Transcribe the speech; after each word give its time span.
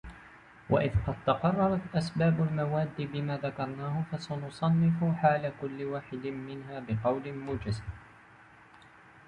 وَإِذْ 0.69 0.91
قَدْ 1.07 1.15
تَقَرَّرَتْ 1.27 1.81
أَسْبَابُ 1.95 2.41
الْمَوَادِّ 2.43 2.93
بِمَا 3.01 3.37
ذَكَرْنَاهُ 3.37 4.03
فَسَنَصِفُ 4.11 5.03
حَالَ 5.03 5.51
كُلِّ 5.61 5.83
وَاحِدٍ 5.83 6.27
مِنْهَا 6.27 6.79
بِقَوْلٍ 6.79 7.33
مُوجَزٍ 7.33 7.81